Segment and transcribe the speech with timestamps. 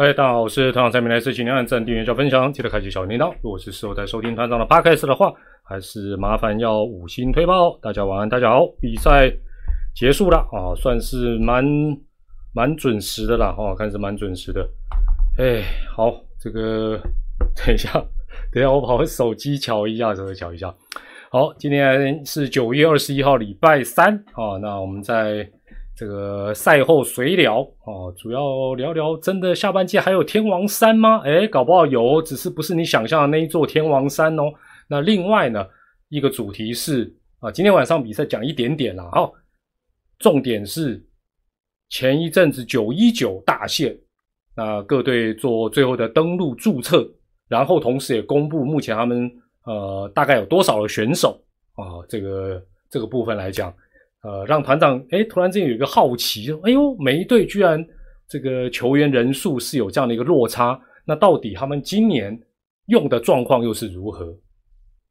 [0.00, 3.34] 嗨，大家好，我是团长蔡明来，是请您按赞、订阅、加分享，记得开启小铃铛。
[3.42, 5.34] 如果是时候在收听团长的 podcast 的话，
[5.64, 7.76] 还是麻烦要五星推爆。
[7.82, 9.28] 大家晚安，大家好，比赛
[9.96, 11.64] 结束了啊，算是蛮
[12.54, 14.64] 蛮准时的啦，哦，看是蛮准时的。
[15.36, 15.64] 哎，
[15.96, 16.96] 好，这个
[17.56, 17.90] 等一下，
[18.52, 20.72] 等一下，我把我手机瞧一下，稍微瞧一下。
[21.28, 25.50] 好，今天是九月二十一号，礼拜三啊，那我们在。
[25.98, 31.20] 这个赛后随聊哦，主要聊聊真的下半季还有天王山吗？
[31.24, 34.44] 哎，搞不好有，只是不是你想象的那一座天王山哦。
[34.88, 35.66] 那另外呢，
[36.08, 39.10] 一个主题是啊，今天晚上比赛讲一点点啦。
[39.10, 39.32] 好，
[40.20, 41.04] 重点是
[41.88, 43.98] 前一阵子九一九大限，
[44.54, 47.04] 那各队做最后的登录注册，
[47.48, 49.28] 然后同时也公布目前他们
[49.64, 51.42] 呃大概有多少的选手
[51.74, 53.74] 啊，这个这个部分来讲。
[54.28, 57.82] 呃，让团长哎，突然间有一个好奇，哎呦，每一队居然
[58.28, 62.38] 这个球员人数是有这样的一个落差，那到底他们今年
[62.88, 64.26] 用的状况又是如何？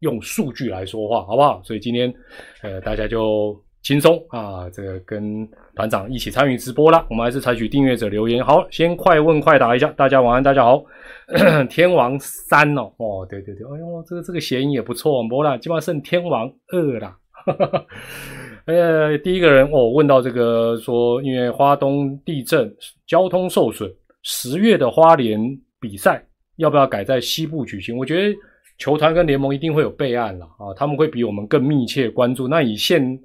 [0.01, 1.59] 用数据来说话，好不好？
[1.63, 2.13] 所以今天
[2.61, 7.03] 呃，大家就轻松啊，这个跟团长一起参与直播啦。
[7.09, 10.83] 我们还是采取订阅者留言，好，先快问快答一下，大家晚安，大家好。
[11.67, 17.17] 天王三哦，哦，对对对，哎呦，这个这个谐音也不错，没啦，基本上剩天王二啦。
[18.67, 22.69] 呃，第一个人哦，问到这个说，因为花东地震
[23.07, 23.89] 交通受损，
[24.23, 25.39] 十月的花莲
[25.79, 26.21] 比赛
[26.57, 27.97] 要不要改在西部举行？
[27.97, 28.37] 我觉得
[28.77, 32.45] 球团跟联盟一定会有备案了啊，他们会比我们更密切关注。
[32.45, 33.17] 那以现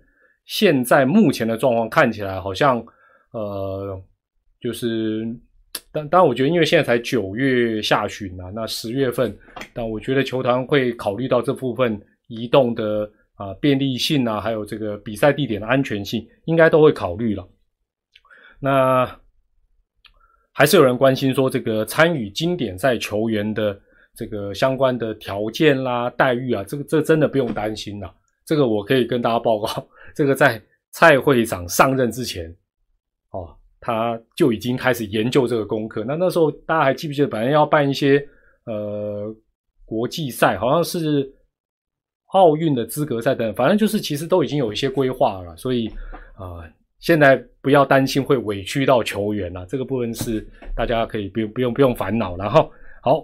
[0.46, 2.78] 现在目前的状况看起来，好像
[3.32, 4.00] 呃，
[4.60, 5.26] 就是，
[5.90, 9.36] 但但我觉得，因为现在才九月下旬啊，那十月份，
[9.74, 13.10] 但我觉得球团会考虑到这部分移动的。
[13.42, 17.44] 啊，便利性啊，还有这个比赛地点的安全性，应该都会考虑了。
[18.60, 19.18] 那
[20.52, 23.76] 还是有人关心说，这个参与经典赛球员的
[24.14, 28.14] 这个相关的条件啦、待遇啊，这个这真的不用担心了。
[28.46, 32.48] 这个我可以跟大家报告，这个在蔡会长上任之前，
[33.32, 36.04] 哦，他就已经开始研究这个功课。
[36.04, 38.24] 那那时候大家还记不记得，本来要办一些
[38.66, 39.34] 呃
[39.84, 41.28] 国际赛，好像是。
[42.32, 45.86] 奥运的资格赛等，反正就是其实都已经有一些规划了，所以
[46.34, 46.64] 啊，
[46.98, 50.40] 现在不要担心会委屈到球员了，这个部分是
[50.74, 52.34] 大家可以不用不用不用烦恼。
[52.36, 52.70] 然后
[53.02, 53.22] 好，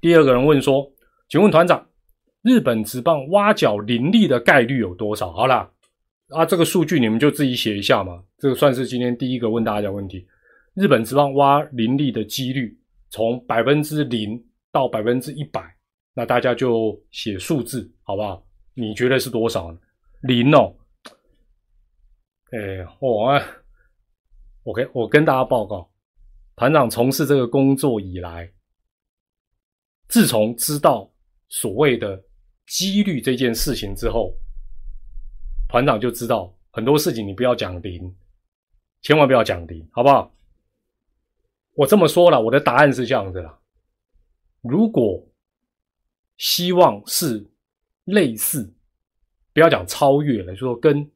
[0.00, 0.88] 第二个人问说，
[1.28, 1.84] 请问团长，
[2.42, 5.32] 日本职棒挖角林立的概率有多少？
[5.32, 5.68] 好啦，
[6.28, 10.24] 啊，这个数据你们就自己写一下嘛，这个算是今天第一个问大家的问题。
[10.74, 12.78] 日本职棒挖林立的几率
[13.10, 15.60] 从百分之零到百分之一百。
[16.14, 18.46] 那大家就写数字好不好？
[18.74, 19.78] 你觉得是多少呢？
[20.22, 20.74] 零哦。
[22.50, 23.40] 哎，我
[24.62, 25.90] 我跟我跟大家报告，
[26.56, 28.50] 团长从事这个工作以来，
[30.08, 31.10] 自从知道
[31.48, 32.22] 所谓的
[32.66, 34.34] 几率这件事情之后，
[35.68, 38.14] 团长就知道很多事情你不要讲零，
[39.00, 40.34] 千万不要讲零，好不好？
[41.74, 43.58] 我这么说了，我的答案是这样子啦，
[44.60, 45.26] 如果。
[46.42, 47.48] 希望是
[48.06, 48.74] 类似，
[49.52, 51.08] 不要讲超越了，就说跟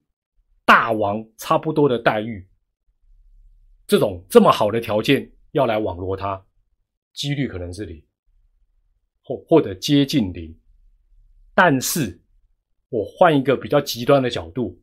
[0.65, 2.47] 大王差不多的待遇，
[3.89, 6.41] 这种这么好的条件要来网罗他，
[7.13, 8.01] 几率可能是零，
[9.25, 10.57] 或或者接近零。
[11.57, 12.21] 但是
[12.89, 14.81] 我换一个比较极端的角度，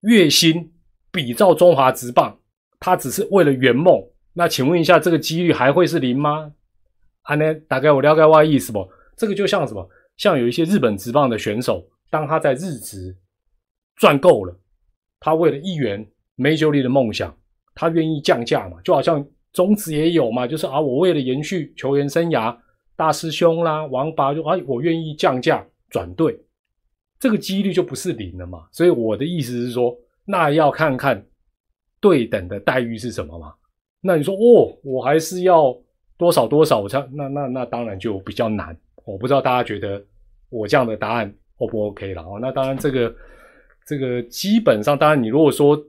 [0.00, 0.74] 月薪
[1.12, 2.40] 比照中华职棒，
[2.80, 6.56] 他只是为了圆梦，那请问一下，这个几率还会是零吗？
[7.22, 8.88] 啊，那大概我了解我的意思不？
[9.16, 9.88] 这个就像什么？
[10.16, 13.16] 像有一些日本职棒的选手，当他在日职
[13.96, 14.54] 赚够了，
[15.18, 17.34] 他为了一元 Major League 的梦想，
[17.74, 18.80] 他愿意降价嘛？
[18.82, 22.56] 就好像中职也有嘛，就是啊，我为了延续球员生涯，
[22.96, 26.38] 大师兄啦、王八就啊，我愿意降价转队，
[27.18, 28.66] 这个几率就不是零了嘛。
[28.72, 31.26] 所以我的意思是说，那要看看
[32.00, 33.54] 对等的待遇是什么嘛？
[34.00, 35.74] 那你说哦，我还是要。
[36.20, 38.76] 多少多少，我猜那那那当然就比较难。
[39.06, 40.04] 我不知道大家觉得
[40.50, 42.38] 我这样的答案 O 不 OK 了哦？
[42.38, 43.14] 那当然，这个
[43.86, 45.82] 这个基本上，当然你如果说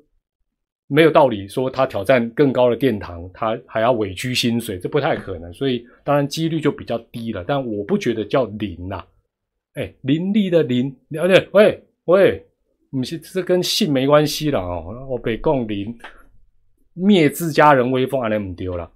[0.88, 5.54] 没有道理说他挑战更高的殿堂，他还要委屈薪水，这不太可能。
[5.54, 7.44] 所以当然几率就比较低了。
[7.46, 9.04] 但我不觉得叫零呐，
[9.74, 12.42] 哎，林立的林，而且喂喂，
[12.90, 15.06] 你是这跟姓没关系了哦。
[15.10, 15.94] 我北贡林
[16.94, 18.90] 灭自家人威风，阿连唔丢了。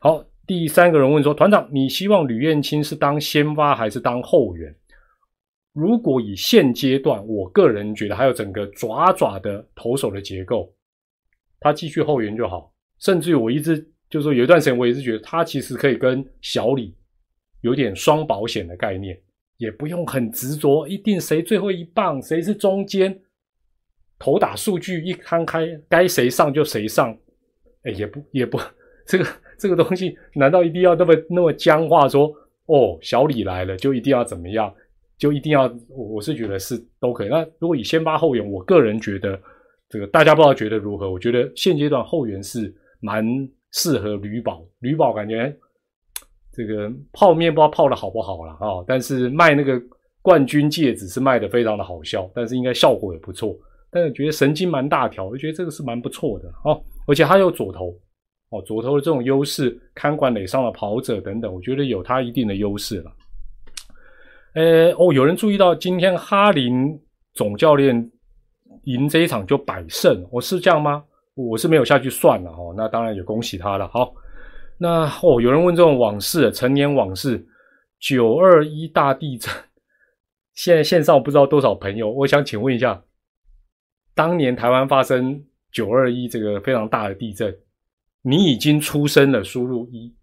[0.00, 0.24] 好。
[0.46, 4.74] 第三个人问说：“团长，你希望吕彦青是当先发还是当后援？
[5.72, 10.74] 如果以现阶段，我个人觉得还有整个爪爪的投手的结构，
[11.60, 13.78] 他继续后援就好，甚至于我一直
[14.10, 16.94] 就是说有一段时间我也是觉得他其实可以跟小李
[17.62, 19.18] 有点双保险的概念，
[19.56, 23.18] 也不用很执着，一定谁最后一棒，谁是中间，
[24.18, 27.16] 头打数据一摊开，该谁上就谁上，
[27.84, 28.60] 哎，也不也不
[29.06, 29.26] 这个
[29.62, 32.08] 这个东西，难道一定要那么那么僵化？
[32.08, 32.26] 说
[32.66, 34.74] 哦，小李来了就一定要怎么样？
[35.16, 37.28] 就一定要，我我是觉得是都可以。
[37.28, 39.40] 那如果以先发后援，我个人觉得，
[39.88, 41.08] 这个大家不知道觉得如何？
[41.08, 43.24] 我觉得现阶段后援是蛮
[43.70, 45.54] 适合吕宝，吕宝感觉
[46.52, 48.84] 这个泡面不知道泡的好不好了啊。
[48.84, 49.80] 但是卖那个
[50.22, 53.56] 冠军戒指是卖的非常的好笑，但是应该效果也不错。
[53.92, 56.82] 但是觉得神经蛮大条，我觉得这个是蛮不错的哦。
[57.06, 57.94] 而且他有左投
[58.52, 63.12] 哦，左投的这种优势，看管垒上的跑者等等，我觉得有他一定的优势了。
[64.54, 67.00] 呃哦，有人注意到今天哈林
[67.32, 68.10] 总教练
[68.84, 71.02] 赢这一场就百胜，我是这样吗？
[71.34, 72.74] 我是没有下去算了哦。
[72.76, 73.88] 那当然也恭喜他了。
[73.88, 74.12] 好，
[74.76, 77.42] 那哦，有人问这种往事，陈年往事，
[77.98, 79.50] 九二一大地震，
[80.52, 83.02] 现在线上不知道多少朋友，我想请问一下，
[84.14, 87.56] 当年台湾发生九二一这个非常大的地震，
[88.22, 90.14] 你已经出生了，输入一。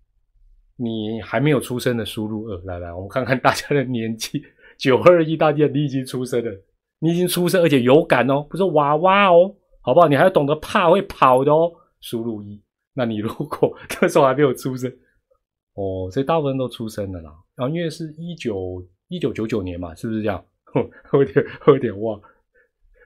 [0.77, 4.41] 你还没有出生的输入二，来来，我们看看大家的年纪。
[4.77, 6.51] 九二一大地，你已经出生了，
[6.99, 10.07] 你已经出生，而且有感哦，不是娃娃哦，好不好？
[10.07, 11.69] 你还要懂得怕会跑的哦，
[11.99, 12.61] 输入一。
[12.93, 14.89] 那你如果那时候还没有出生，
[15.73, 17.33] 哦，所以大部分都出生了啦。
[17.55, 20.41] 然后因为是一九一九九九年嘛，是不是这样？
[21.11, 22.21] 有点有点忘。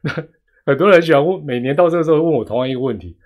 [0.03, 0.11] 那
[0.67, 3.17] 很多人喜欢问，每年到这个时候问我同样一个问题。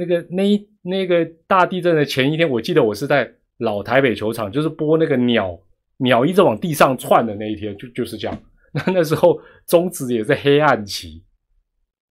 [0.00, 5.60] 那个那那个大地震的前一天，我记得我是在老台北球场，就是播那个鸟
[5.98, 8.42] 鸟一直往地上窜的那一天，就就是这样。
[8.72, 11.22] 那那时候中职也是黑暗期，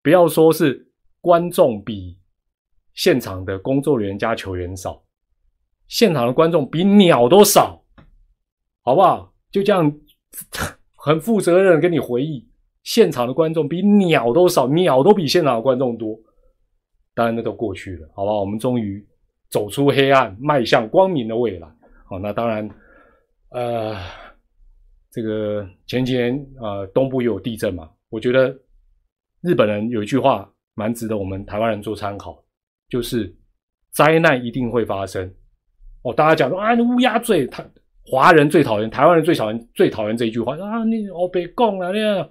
[0.03, 0.87] 不要说是
[1.19, 2.15] 观众比
[2.93, 5.01] 现场的工作人员加球员少，
[5.87, 7.83] 现场的观众比鸟都少，
[8.83, 9.33] 好不好？
[9.51, 9.91] 就这样
[10.93, 12.47] 很负责任跟你回忆，
[12.83, 16.19] 现场的观众比鸟都少，鸟都比现场的观众多。
[17.19, 18.31] 当然，那都过去了，好吧？
[18.31, 19.05] 我们终于
[19.49, 21.67] 走出黑暗，迈向光明的未来。
[22.05, 22.69] 好，那当然，
[23.49, 23.93] 呃，
[25.11, 27.89] 这个前几年啊，东部又有地震嘛。
[28.09, 28.57] 我觉得
[29.41, 32.41] 日本人有一句话蛮值得我们台湾人做参考，
[32.87, 33.35] 就是
[33.91, 35.29] 灾难一定会发生。
[36.03, 37.61] 哦，大家讲说啊，乌鸦嘴，他
[38.05, 42.29] 华人最讨厌，台湾人最讨厌最讨厌这一句话啊，你哦别讲了那样。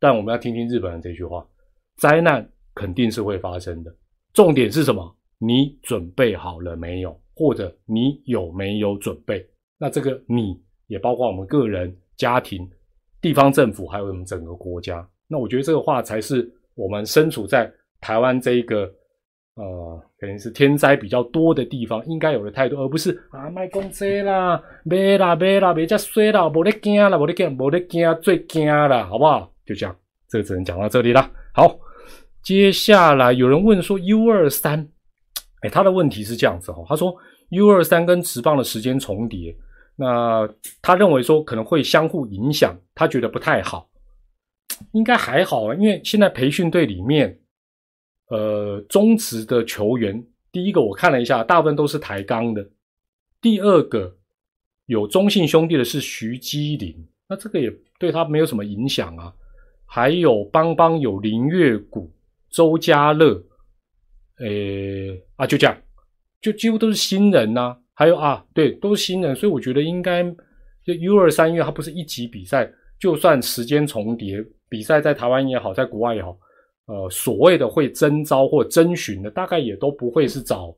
[0.00, 1.46] 但我们要听听日本人这句话，
[1.98, 2.50] 灾难。
[2.78, 3.92] 肯定是会发生的。
[4.32, 5.16] 重点是什么？
[5.40, 7.20] 你准备好了没有？
[7.34, 9.44] 或者你有没有准备？
[9.78, 12.68] 那这个你也包括我们个人、家庭、
[13.20, 15.08] 地方政府，还有我们整个国家。
[15.28, 18.90] 那我觉得这个话才是我们身处在台湾这一个
[19.54, 29.52] 呃，肯定是天灾比较多的地方应该有的态度，而不是啊，卖公车啦，别啦，别啦，别再衰啦，无得惊啦，无得惊，无得惊，最惊啦，好不好？
[29.66, 29.96] 就这样，
[30.28, 31.30] 这个只能讲到这里了。
[31.52, 31.78] 好。
[32.42, 34.88] 接下来有人问说 U 二三，
[35.60, 37.14] 哎，他的问题是这样子哈，他说
[37.50, 39.54] U 二三跟职棒的时间重叠，
[39.96, 40.48] 那
[40.80, 43.90] 他认为说可能会相互影响，他觉得不太好，
[44.92, 47.38] 应该还好啊，因为现在培训队里面，
[48.28, 52.66] 呃，中职的球员，第一个我看了一下，大部分都是抬杠的，
[53.42, 54.16] 第二个
[54.86, 56.96] 有中信兄弟的是徐基林，
[57.28, 59.34] 那这个也对他没有什么影响啊，
[59.84, 62.10] 还有邦邦有林月谷。
[62.50, 63.42] 周家乐，
[64.38, 65.76] 诶啊，就这样，
[66.40, 67.76] 就几乎都是新人呐。
[67.94, 70.22] 还有啊，对，都是新人，所以我觉得应该
[70.84, 76.38] 就 U 二三，因为它不是一级比赛，就算时间重叠，比赛在台湾也好，在国外也好，
[76.86, 80.72] 呃，所谓的会征招或征询的，大概也都不会是找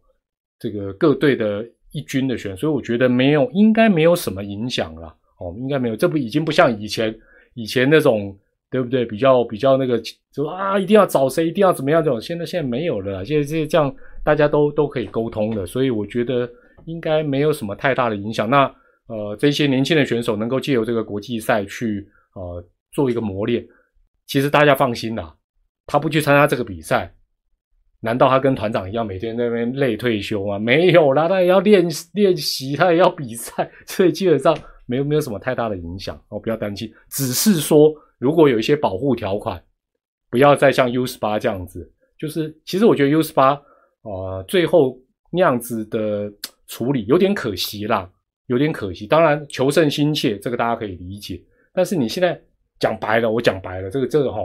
[0.58, 1.62] 这个各队的
[1.92, 5.14] 一军的选，所以我觉得没有，应该没有什么影响了。
[5.38, 7.14] 哦，应该没有，这不已经不像以前
[7.54, 8.36] 以前那种。
[8.70, 9.04] 对不对？
[9.04, 10.00] 比较比较那个，
[10.32, 13.24] 就啊，一定要找谁，一定要怎么样这种，现在现在没有了。
[13.24, 16.48] 现在这这样，大家都都可以沟通的，所以我觉得
[16.84, 18.48] 应该没有什么太大的影响。
[18.48, 18.72] 那
[19.08, 23.66] 呃，这些年轻的选手能够借由这个国际赛去呃做一个磨练，
[24.28, 25.34] 其实大家放心啦。
[25.86, 27.12] 他不去参加这个比赛，
[28.00, 30.60] 难道他跟团长一样每天在那边累退休吗？
[30.60, 31.84] 没有啦，他也要练
[32.14, 37.92] 练习，他也要比赛，所以基本上没有没有什么太大的影响哦，不要担心，只是说。
[38.20, 39.60] 如果有一些保护条款，
[40.30, 44.96] 不要再像 U 十八这样子，就是其实我觉得 U 十八啊，最后
[45.32, 46.30] 那样子的
[46.68, 48.08] 处理有点可惜啦，
[48.46, 49.06] 有点可惜。
[49.06, 51.42] 当然求胜心切，这个大家可以理解。
[51.72, 52.40] 但是你现在
[52.78, 54.40] 讲白了，我讲白了，这个这个哈，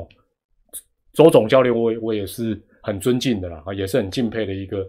[1.14, 4.88] 周总教练我我也是很尊敬的啦，啊，也是很敬佩的一个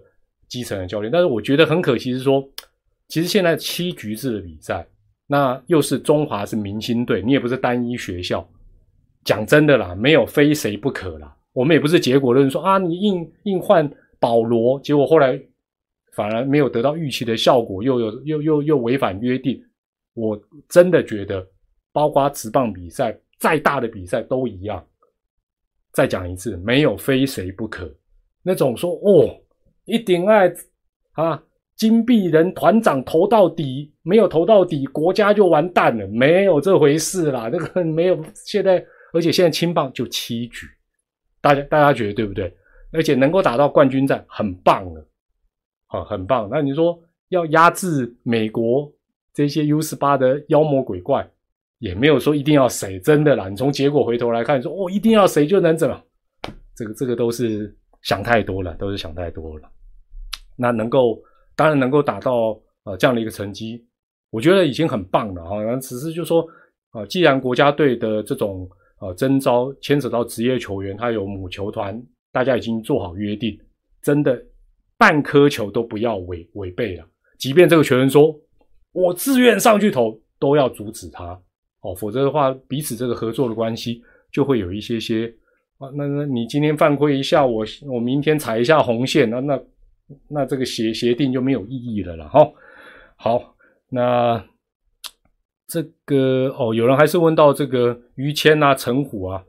[0.48, 1.10] 基层的教练。
[1.10, 2.42] 但是我觉得很可惜是说，
[3.08, 4.86] 其实现在七局制的比赛，
[5.26, 8.48] 那又是中华是明星队，你也不是单一学校。
[9.26, 11.36] 讲真的啦，没有非谁不可啦。
[11.52, 15.38] 我们也不是结果论说啊，你硬硬换保罗，结果后来
[16.12, 19.60] 反而没有得到预期的效果，又有又又又违反约定。
[20.14, 21.46] 我真的觉得，
[21.92, 24.82] 包括职棒比赛，再大的比赛都一样。
[25.92, 27.92] 再讲一次，没有非谁不可。
[28.42, 29.28] 那种说哦，
[29.86, 30.50] 一定爱
[31.12, 31.42] 啊，
[31.74, 37.50] 金币人团长投到底，没有投到底，国家就完蛋了，没有这回事啦。
[37.50, 38.84] 这个没有，现在
[39.16, 40.66] 而且现在青棒就七局，
[41.40, 42.54] 大家大家觉得对不对？
[42.92, 45.06] 而且能够打到冠军战，很棒了，
[45.88, 46.48] 啊，很棒。
[46.50, 46.98] 那你说
[47.30, 48.90] 要压制美国
[49.34, 51.28] 这些 U 十八的妖魔鬼怪？
[51.78, 53.50] 也没有说一定要谁，真的啦。
[53.50, 56.02] 你从结果回头来看，说哦，一定要谁就能怎么？
[56.74, 59.68] 这个这个都是想太多了，都是想太多了。
[60.56, 61.22] 那能够
[61.54, 63.84] 当然能够达到呃这样的一个成绩，
[64.30, 65.76] 我觉得已经很棒了啊。
[65.76, 66.46] 只是就说
[66.92, 68.66] 啊，既然国家队的这种
[69.00, 72.00] 呃征招牵扯到职业球员，他有母球团，
[72.32, 73.58] 大家已经做好约定，
[74.02, 74.42] 真的
[74.96, 77.04] 半颗球都不要违违背了。
[77.38, 78.34] 即便这个球员说
[78.92, 81.38] 我自愿上去投，都要阻止他。
[81.82, 85.32] 哦，否则的话，彼此这个合作的关系就会有一些些
[85.78, 85.88] 啊。
[85.94, 89.62] 那那你今天犯规一下，我我明天踩一下红线，那那
[90.28, 92.50] 那这个协协定就没有意义了了哈。
[93.16, 93.54] 好，
[93.88, 94.42] 那
[95.66, 99.44] 这个哦，有人还是问到这个于谦啊、陈虎啊，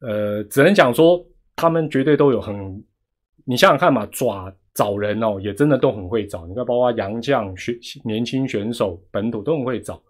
[0.00, 1.24] 呃，只能讲说
[1.54, 2.82] 他们绝对都有很，
[3.44, 6.46] 你想想看嘛，抓找人哦，也真的都很会找。
[6.46, 7.74] 你看，包括杨将选
[8.04, 10.02] 年轻选手，本土都很会找。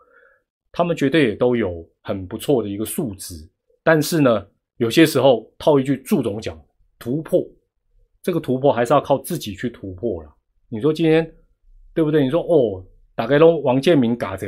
[0.72, 3.34] 他们绝对也都有很不错的一个素质，
[3.82, 6.60] 但是呢，有些时候套一句祝总讲，
[6.98, 7.42] 突破
[8.22, 10.30] 这个突破还是要靠自己去突破了。
[10.68, 11.32] 你说今天
[11.94, 12.22] 对不对？
[12.22, 14.46] 你说哦，打开龙王建民嘎着，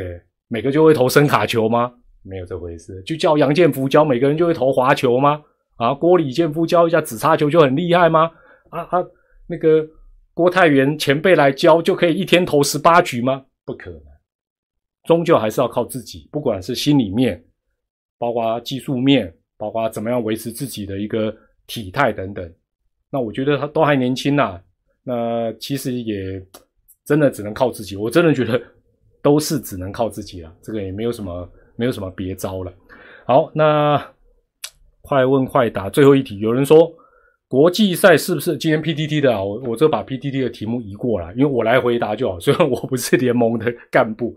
[0.48, 1.92] 每个就会投声卡球吗？
[2.22, 3.02] 没有这回事。
[3.04, 5.40] 就叫杨建福教每个人就会投滑球吗？
[5.76, 8.30] 啊，郭李建夫教一下紫叉球就很厉害吗？
[8.70, 9.04] 啊啊，
[9.46, 9.86] 那个
[10.34, 13.44] 郭泰元前辈来教就可以一天投十八局吗？
[13.64, 14.00] 不可能。
[15.04, 17.42] 终究还是要靠自己，不管是心里面，
[18.18, 21.34] 包括技术面，包括怎么样维持自己的一个
[21.66, 22.52] 体态等等。
[23.10, 24.60] 那我觉得他都还年轻呐，
[25.02, 26.44] 那其实也
[27.06, 27.96] 真的只能靠自己。
[27.96, 28.60] 我真的觉得
[29.22, 32.72] 都是只能靠自己了，这个也没有什么没有什么别招了。
[33.26, 34.14] 好，那
[35.00, 36.92] 快问快答，最后一题，有人说
[37.48, 39.42] 国际赛是不是今天 PTT 的啊？
[39.42, 42.38] 我我就把 PTT 的题目移过来，因为我来回答就好。
[42.38, 44.34] 虽然我不是联盟的干部。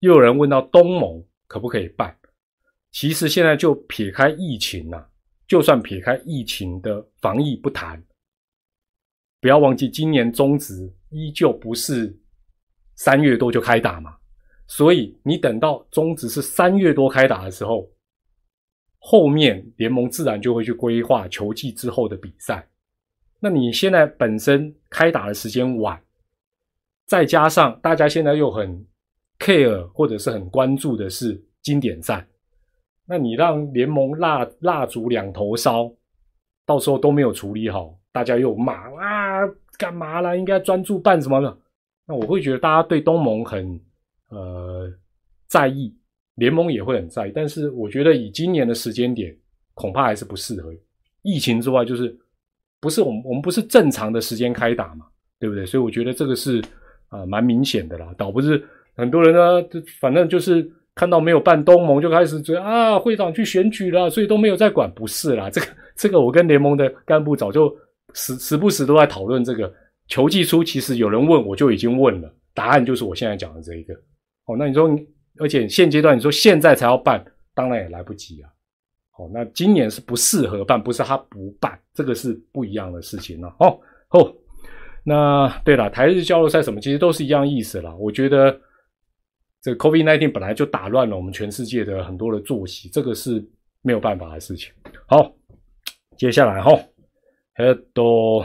[0.00, 2.16] 又有人问到东盟可不可以办？
[2.92, 5.04] 其实现在就撇开疫情呐，
[5.48, 8.00] 就算撇开疫情的防疫不谈，
[9.40, 12.16] 不要忘记今年中职依旧不是
[12.98, 14.14] 三月多就开打嘛。
[14.66, 17.88] 所以你等到中职是三月多开打的时候，
[18.98, 22.68] 后面联盟自然就会去规划球季之后的比赛。
[23.40, 25.98] 那你现在本身开打的时间晚，
[27.06, 28.86] 再加上大家现在又很。
[29.40, 32.26] care 或者是很关注的是经典赛，
[33.06, 35.88] 那你让联盟蜡蜡烛两头烧，
[36.66, 40.34] 到时候都没有处理好，大家又骂啊，干嘛啦？
[40.34, 41.56] 应该专注办什么了？
[42.08, 43.78] 那我会觉得大家对东盟很
[44.30, 44.90] 呃
[45.46, 45.94] 在意，
[46.36, 49.36] 联盟也会很在意，但是我觉得以今年的时间点，
[49.74, 50.72] 恐怕还是不适合。
[51.20, 52.16] 疫情之外，就是
[52.80, 55.04] 不是我们我们不是正常的时间开打嘛，
[55.38, 55.66] 对不对？
[55.66, 56.62] 所以我觉得这个是
[57.08, 58.64] 啊蛮明显的啦，倒不是。
[58.96, 64.90] 很多人呢，就反正就是看到没有办东盟，就开始觉得啊，会长去选举了，所以都没有在管。
[64.94, 67.76] 不是啦，这个这个，我跟联盟的干部早就
[68.14, 69.70] 时时不时都在讨论这个。
[70.08, 73.94] 球季初其实有人问，我就已经问了，答案就是我现在讲的这一个。
[74.46, 74.90] 哦，那你说，
[75.38, 77.24] 而且现阶段你说现在才要办，
[77.54, 78.50] 当然也来不及啊。
[79.18, 83.54] 哦，那今年是不适合办，不是他不办，这个是不一样的事情了。
[83.60, 83.78] 哦
[84.10, 84.34] 哦，
[85.04, 87.94] 那对了，台日交流赛什么，其实都是一样意思啦。
[87.94, 88.60] 我觉得。
[89.60, 93.44] 这 COVID-19 本来就打乱了我们全世界的很多的作息，这个是
[93.82, 94.72] 没有办法的事情。
[95.04, 95.34] 好，
[96.16, 96.70] 接下来哈，
[97.54, 98.40] 还都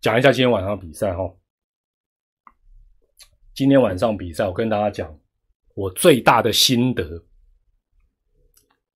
[0.00, 1.22] 讲一下今天晚上比赛哈。
[3.54, 5.18] 今天晚上比赛，我跟大家讲，
[5.74, 7.24] 我最大的心得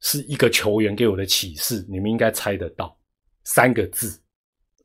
[0.00, 2.96] 是一个球员给我的启示，你们应该猜得到，
[3.44, 4.22] 三个字，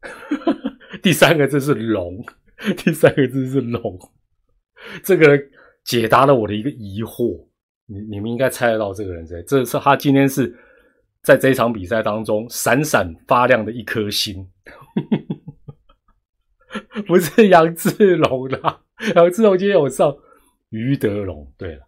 [1.03, 2.25] 第三个字是龙，
[2.77, 3.99] 第三个字是龙，
[5.03, 5.37] 这个。
[5.87, 7.47] 解答了我的一个疑惑，
[7.85, 9.41] 你你们应该猜得到这个人谁？
[9.43, 10.53] 这是他今天是
[11.21, 14.45] 在这一场比赛当中闪闪发亮的一颗星，
[17.07, 18.81] 不是杨志龙啦，
[19.15, 20.15] 杨志龙今天有上
[20.69, 21.51] 于德龙。
[21.57, 21.87] 对了，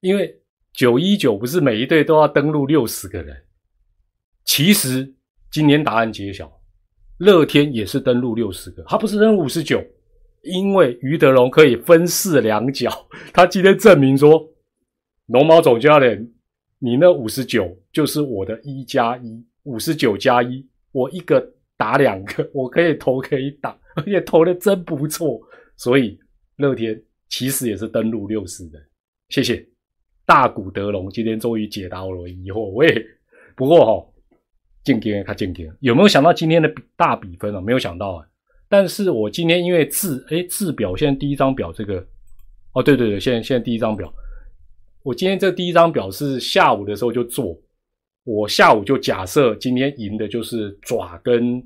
[0.00, 0.40] 因为
[0.72, 3.44] 九一九不是每一队都要登录六十个人，
[4.44, 5.14] 其实
[5.50, 6.50] 今年答案揭晓，
[7.18, 9.82] 乐天也是登录六十个，他不是登五十九，
[10.42, 12.90] 因为于德龙可以分饰两角，
[13.32, 14.48] 他今天证明说，
[15.26, 16.32] 龙猫总教练。
[16.84, 25.40] 你那五十九就是我的一加一，五十九加一，我一个打两个， 我可以投可以打，而且投的真不错。
[25.76, 26.16] 所以
[26.58, 26.96] 乐天
[27.28, 28.78] 其实也是登陆六十的。
[29.30, 29.66] 谢谢
[30.24, 32.70] 大古德龙，今天终于解答我的疑惑。
[32.70, 33.04] 喂，
[33.56, 34.06] 不过哈，
[34.84, 37.60] 进天他进天，有没有想到今天的大比分啊？
[37.60, 38.24] 没有想到啊。
[38.68, 42.06] 但是我今天因为字哎字表现在第一张表这个，
[42.74, 44.14] 哦对对对，现在现在第一张表。
[45.02, 47.60] 我今天这第一张表是下午的时候就做，
[48.22, 51.60] 我下午就假设今天赢的就是爪跟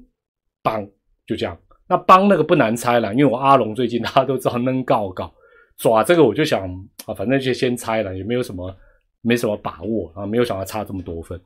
[0.67, 0.85] 帮，
[1.27, 1.57] 就这样。
[1.89, 5.33] 那帮那个不难猜了，因为我阿龙最近大家都知道能告告
[5.79, 6.69] 爪这个我就想
[7.07, 8.77] 啊，反正就先猜了，也没有什么
[9.21, 11.41] 没什么把握啊，没有想到差这么多分。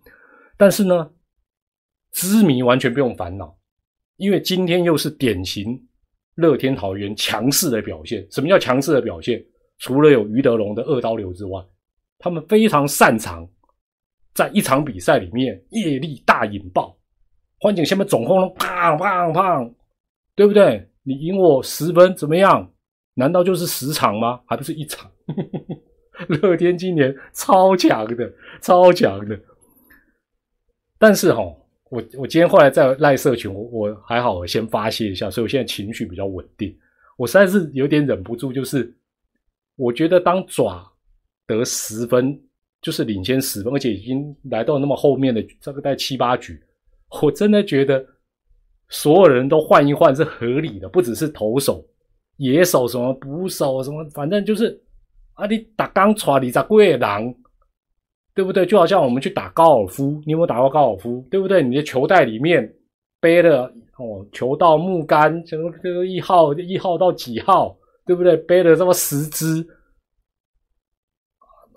[0.57, 1.11] 但是呢，
[2.13, 3.55] 知迷完全不用烦恼，
[4.17, 5.81] 因为今天又是典型
[6.37, 8.27] 乐天桃园强势的表现。
[8.31, 9.45] 什么叫强势的表现？
[9.79, 11.63] 除了有余德龙的二刀流之外。
[12.23, 13.49] 他们非常擅长
[14.35, 16.95] 在一场比赛里面业力大引爆，
[17.61, 19.73] 欢景下面总轰隆砰砰砰，
[20.35, 20.89] 对不对？
[21.03, 22.69] 你赢我十分怎么样？
[23.15, 24.41] 难道就是十场吗？
[24.47, 25.11] 还不是一场？
[26.29, 29.39] 乐天今年超强的，超强的。
[30.99, 31.43] 但是哈，
[31.91, 36.77] 我我今天后来在赖社群，我我还好，我先发泄一下，所以我现在情绪比较稳定。
[37.17, 38.95] 我实在是有点忍不住，就是
[39.77, 40.87] 我觉得当爪。
[41.47, 42.41] 得十分
[42.81, 46.63] 就是领先十分，而且已经来到那么后面的这个在七八局，
[47.23, 48.05] 我真的觉得
[48.89, 51.85] 所有人都换一换是合理的，不只是投手、
[52.37, 54.81] 野手什么捕手什么，反正就是
[55.35, 57.35] 啊，你打钢船你在贵狼，
[58.35, 58.65] 对不对？
[58.65, 61.27] 就好像我们去打高尔夫，你有没有打过高尔夫？
[61.31, 61.63] 对不对？
[61.63, 62.73] 你的球袋里面
[63.21, 68.37] 背了哦，球道木杆，什么这个一号一号到几号，对不对？
[68.37, 69.67] 背了这么十支。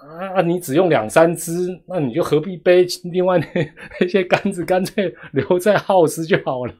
[0.03, 3.47] 啊，你只用两三支，那你就何必背另外那
[4.01, 6.75] 那些杆子，干脆留在耗时就好了。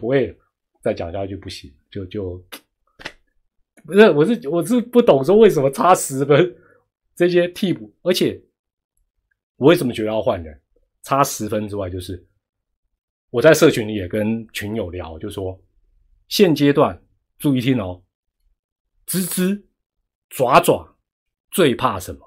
[0.00, 0.34] 我也
[0.80, 2.42] 再讲下去不行，就就
[3.84, 6.56] 不是，我是我是不懂说为什么差十分
[7.14, 8.40] 这些替补，而且
[9.56, 10.58] 我为什么觉得要换人？
[11.02, 12.26] 差十分之外，就是
[13.30, 15.56] 我在社群里也跟群友聊，就说
[16.26, 17.00] 现阶段
[17.38, 18.02] 注意听哦，
[19.06, 19.62] 吱吱
[20.30, 20.96] 爪爪
[21.52, 22.25] 最怕什么？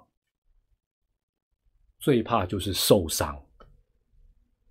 [1.99, 3.37] 最怕就是受伤，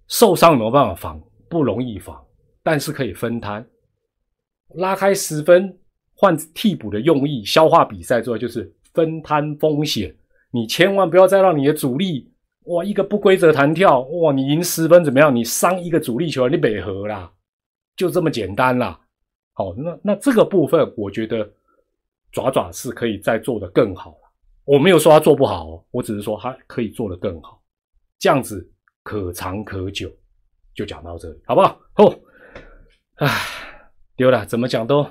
[0.07, 1.23] 受伤有没有办法防？
[1.49, 2.23] 不容易防，
[2.63, 3.67] 但是可以分摊，
[4.75, 5.79] 拉开十分
[6.15, 10.15] 换替补的用意，消化比赛之后就是分摊风险。
[10.51, 12.31] 你千万不要再让你的主力
[12.65, 15.35] 哇一个不规则弹跳哇，你赢十分怎么样？
[15.35, 17.31] 你伤一个主力球员你北河啦，
[17.97, 18.99] 就这么简单啦。
[19.53, 21.51] 好，那那这个部分我觉得
[22.33, 24.17] 爪爪是可以再做的更好。
[24.69, 27.59] 我没有说他做不好，我只是说他可以做得更好，
[28.19, 28.71] 这样子
[29.03, 30.11] 可长可久。
[30.75, 31.81] 就讲到这里，好不好？
[31.97, 32.21] 哦，
[33.15, 33.27] 唉，
[34.15, 35.03] 丢了，怎么讲都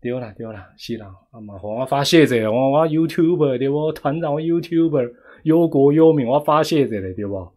[0.00, 1.06] 丢了，丢了，是啦。
[1.30, 3.92] 啊嘛，我发泄者，我我 YouTuber 对不？
[3.92, 5.12] 团长 YouTuber
[5.44, 7.52] 忧国忧民，我发泄者嘞，对不？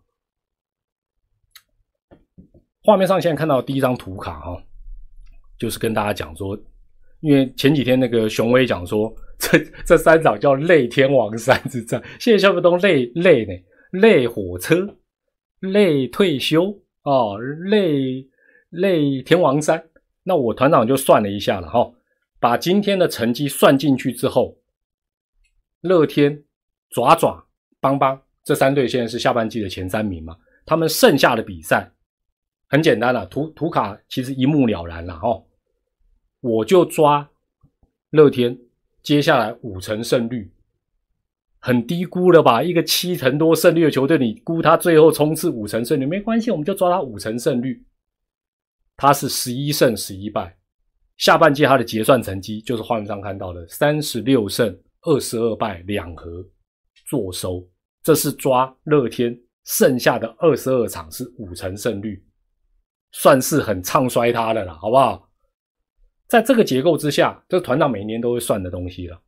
[2.83, 4.63] 画面上现在看到第一张图卡哈，
[5.57, 6.55] 就是跟大家讲说，
[7.19, 9.11] 因为前几天那个雄威讲说。
[9.37, 13.53] 这这三场叫累天王山之战，现在全部都累累呢，
[13.91, 14.97] 累火车，
[15.59, 18.27] 累退休哦，累
[18.69, 19.83] 累天王山。
[20.23, 21.91] 那我团长就算了一下了哈，
[22.39, 24.57] 把今天的成绩算进去之后，
[25.81, 26.43] 乐天、
[26.89, 27.45] 爪爪、
[27.79, 30.35] 邦邦这三队现在是下半季的前三名嘛？
[30.65, 31.91] 他们剩下的比赛
[32.67, 35.45] 很简单了，图图卡其实一目了然了哦，
[36.39, 37.29] 我就抓
[38.09, 38.57] 乐天。
[39.05, 40.51] 接下来五成胜率，
[41.59, 42.63] 很低估了吧？
[42.63, 47.85] 一个七成多胜率的球队，你估他最后冲刺五成胜率没关系，我们就抓他五成胜率。
[48.97, 50.57] 他是十一胜十一败，
[51.17, 56.43] 下半季他的结算成绩就是画面上看到的三十六胜二十二败两和
[57.07, 57.63] 坐收。
[58.01, 62.25] 这是抓乐天剩下的二十二场是五成胜率，
[63.11, 65.24] 算是很唱衰他的了，好不好？
[66.27, 69.21] 在这个结构之下，这团长每年都会算的东西了。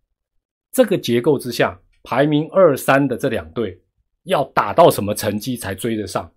[0.71, 3.79] 这个结构之下，排名二三的这两队
[4.23, 6.31] 要打到什么成绩才追得上？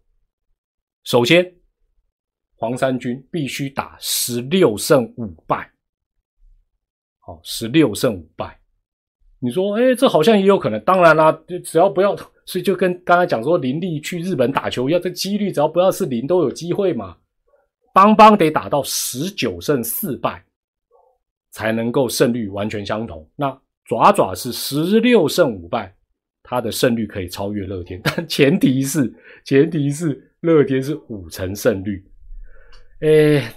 [1.04, 1.54] 首先，
[2.56, 5.70] 黄衫军必须打十六胜五败。
[7.20, 8.60] 好，十六胜五败。
[9.38, 10.78] 你说，哎，这好像也有可能。
[10.84, 17.16] 当然啦，就只要不要，所以就跟刚才讲说林立去日本打球一样，这几率只要不要是零，都有机会嘛。
[17.94, 20.44] 邦邦得打到十九胜四败，
[21.50, 23.28] 才能够胜率完全相同。
[23.36, 25.94] 那爪爪是十六胜五败，
[26.42, 29.12] 他的胜率可以超越乐天， 但前提是
[29.44, 32.04] 前提是乐天是五成胜率。
[33.00, 33.52] 哎，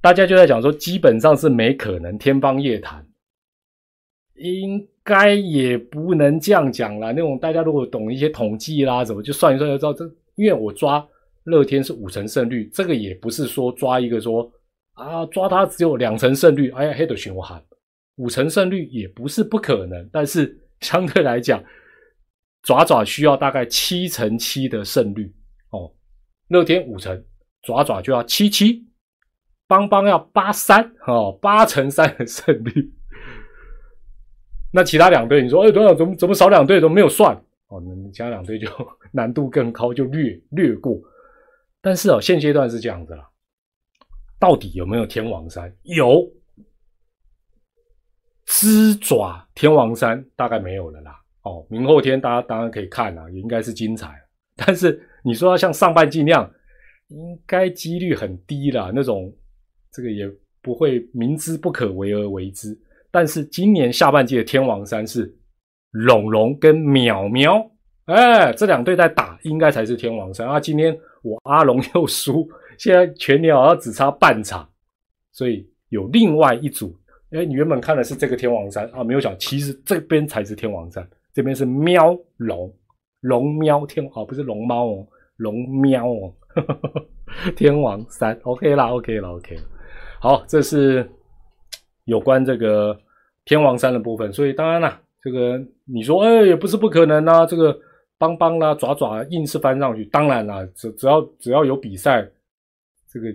[0.00, 3.04] 大家就在讲说，基本上是没可能，天方夜谭。
[4.36, 7.12] 应该也不能这样讲啦。
[7.12, 10.04] 那种大家如果懂一些统计啦，怎么就算一算就知道这？
[10.34, 11.06] 因为我抓
[11.44, 14.50] 乐天是五成胜率，这个也不是说抓一个说
[14.94, 17.62] 啊抓他只有两成胜率，哎呀黑的循环，
[18.16, 20.08] 五成胜率也不是不可能。
[20.12, 21.62] 但是相对来讲，
[22.62, 25.34] 爪爪需要大概七成七的胜率
[25.70, 25.92] 哦，
[26.48, 27.24] 乐天五成，
[27.62, 28.86] 爪爪就要七七，
[29.66, 32.92] 邦邦要八三哦，八成三的胜率。
[34.72, 35.94] 那其他两队，你说，哎，多少？
[35.94, 36.80] 怎么怎么少两队？
[36.80, 37.36] 怎么没有算？
[37.68, 38.68] 哦，那其他两队就
[39.12, 41.00] 难度更高，就略略过。
[41.80, 43.24] 但是哦，现阶段是这样子了。
[44.38, 45.74] 到底有没有天王山？
[45.82, 46.30] 有，
[48.46, 51.18] 狮爪天王山大概没有了啦。
[51.42, 54.14] 哦，明后天大家当然可以看了，也应该是精彩。
[54.56, 56.50] 但是你说要像上半季那样，
[57.08, 58.92] 应该几率很低了。
[58.94, 59.30] 那种
[59.92, 60.30] 这个也
[60.62, 62.78] 不会明知不可为而为之。
[63.10, 65.32] 但是今年下半季的天王山是
[65.90, 67.70] 龙龙跟淼淼，
[68.06, 70.58] 哎，这两队在打，应该才是天王山啊。
[70.58, 74.68] 今天我阿龙又输，现在全年好像只差半场，
[75.32, 76.96] 所以有另外一组。
[77.30, 82.72] 哎，你原本看的是这个天王山啊，没有想，其实这边才是天王山，这边是喵龙
[83.20, 85.06] 龙喵天哦，不是龙猫哦，
[85.36, 86.32] 龙喵哦，
[87.56, 89.58] 天王山，OK 啦，OK 啦，OK。
[90.20, 91.08] 好，这是
[92.04, 92.98] 有关这个。
[93.46, 97.44] 天王山的部分，所以当然啦，这个你说，哎，也不是不可能啊。
[97.44, 97.78] 这个
[98.16, 102.26] 邦邦啦、爪爪硬是翻上去，当然啦，只只要只要有比赛，
[103.14, 103.28] 这个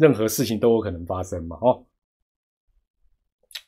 [0.00, 1.84] 任何事情都有可能发生嘛，哦，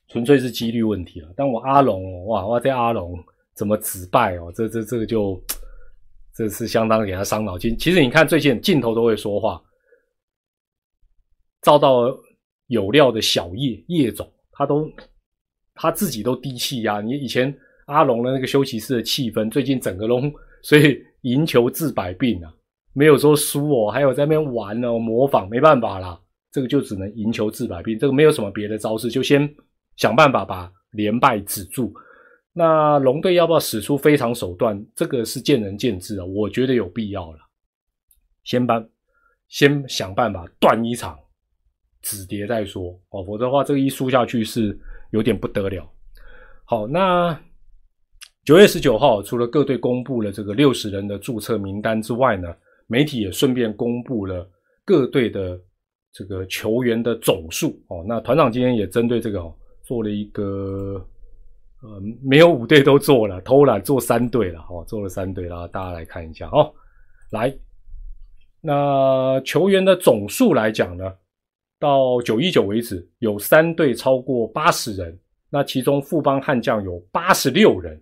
[0.07, 1.35] 纯粹是几率问题了。
[1.37, 4.53] 但我阿龙，哇哇，这阿龙怎么止败哦？
[4.55, 5.43] 这这这个就
[6.33, 7.77] 这是相当给他伤脑筋。
[7.77, 9.61] 其实你看，最近镜头都会说话，
[11.63, 12.05] 照到
[12.69, 14.91] 有料的小叶叶总，他都。
[15.79, 22.51] 他自己都低气压，你以前阿龙的那个休息室的气氛，最近整个龙，所以赢球治百病啊，
[22.97, 26.19] 没有说输哦，还有在那边玩哦，模仿，没办法啦，
[26.51, 29.49] 这个就只能赢球治百病，这个没有什么别的招式，就先
[29.97, 31.95] 想办法把连败止住。
[32.53, 37.39] 那龙队要不要使出非常手段，这个是见仁见智啊，我觉得有必要了，
[38.45, 38.83] 先把
[39.49, 41.19] 先想办法断一场
[42.01, 44.77] 止跌再说哦，否则的话，这个一输下去是。
[45.13, 45.89] 有点不得了。
[46.65, 47.41] 好，那
[48.45, 52.49] 九月十九号，除了各队公布了这个六十人的注册名单之外呢，
[52.87, 54.49] 媒体也顺便公布了
[54.85, 55.61] 各队的
[56.13, 57.81] 这个球员的总数。
[57.89, 61.05] 哦，那团长今天也针对这个哦，做了一个
[61.83, 64.61] 呃，没有五队都做了，偷懒做三队了。
[64.71, 66.73] 哦，做了三队了，大家来看一下哦。
[67.31, 67.55] 来，
[68.61, 71.13] 那球员的总数来讲呢？
[71.79, 75.19] 到九一九为止，有三队超过八十人，
[75.51, 78.01] 那其中富邦悍将有八十六人，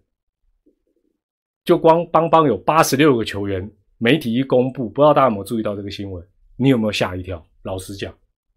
[1.65, 3.69] 就光邦邦有八十六个球员。
[3.99, 6.25] 媒体一公布，不知道大家有没有注意到这个新闻？
[6.57, 7.45] 你有没有吓一跳？
[7.63, 8.13] 老实讲，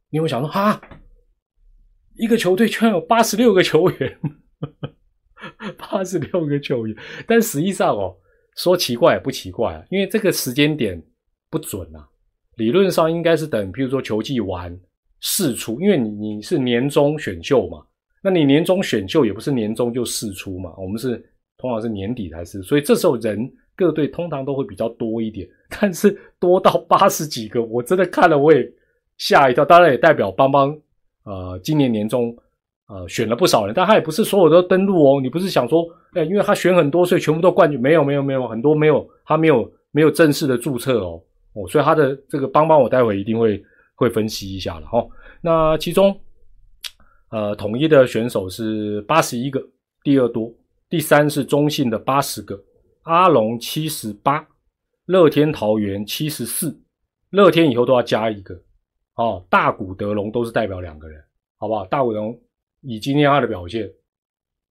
[0.10, 0.82] 你有没有想说哈，
[2.16, 4.20] 一个球队居然有八十六个球员，
[5.78, 6.96] 八十六个球员？
[7.28, 8.16] 但实际上哦，
[8.56, 11.02] 说奇怪也不奇怪啊，因为这个时间点
[11.50, 12.08] 不准啊。
[12.56, 14.80] 理论上应该是等，譬如说球季完。
[15.20, 17.84] 试出，因为你你是年终选秀嘛，
[18.22, 21.18] 那你年终选秀也不是年终就试出嘛，我们是
[21.58, 25.48] 通常是年底才是，所以这时候人各队通常都会比较多一点，
[25.80, 28.70] 但是多到八十几个，我真的看了我也
[29.18, 29.64] 吓一跳。
[29.64, 30.78] 当然也代表邦邦
[31.24, 32.36] 呃今年年终
[32.90, 37.80] 呃选了不少人，但他也不是所有都登录哦，你不是想说哎，因为他选很多，所以全部都冠军？
[37.80, 41.22] 没有没有没有，很多没有他没有没有正式的注册哦
[41.54, 43.64] 哦，所以他的这个邦邦我待会一定会。
[44.00, 45.04] 会分析一下了哈，
[45.42, 46.16] 那其中，
[47.32, 49.60] 呃，统一的选手是八十一个，
[50.04, 50.54] 第二多，
[50.88, 52.56] 第三是中信的八十个，
[53.08, 54.46] 阿龙七十八，
[55.06, 56.78] 乐天桃园七十四，
[57.30, 58.54] 乐天以后都要加一个，
[59.16, 61.24] 哦，大谷德龙都是代表两个人，
[61.58, 61.86] 好不好？
[61.86, 62.38] 大谷德龙
[62.82, 63.90] 以今天他的表现，